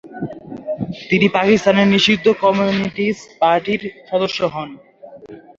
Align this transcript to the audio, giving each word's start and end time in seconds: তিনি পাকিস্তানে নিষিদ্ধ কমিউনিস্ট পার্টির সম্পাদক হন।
তিনি 1.09 1.27
পাকিস্তানে 1.37 1.83
নিষিদ্ধ 1.93 2.25
কমিউনিস্ট 2.43 3.27
পার্টির 3.41 3.81
সম্পাদক 4.09 4.51
হন। 4.53 4.69